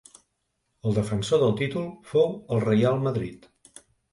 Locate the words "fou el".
2.15-2.65